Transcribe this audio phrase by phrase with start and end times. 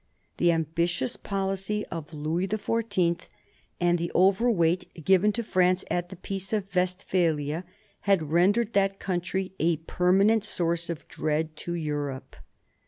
[0.37, 3.27] The ambitious policy of Louis XIV.
[3.79, 7.63] and the overweight given to France at the Peace of Westphalia
[8.09, 12.35] had rendered that country a permanent source of dread to Europe.